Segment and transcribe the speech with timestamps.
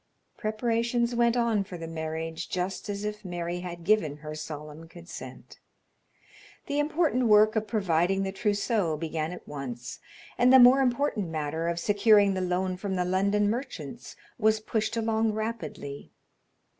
[0.35, 5.59] Preparations went on for the marriage just as if Mary had given her solemn consent.
[6.65, 9.99] The important work of providing the trousseau began at once,
[10.39, 14.97] and the more important matter of securing the loan from the London merchants was pushed
[14.97, 16.11] along rapidly.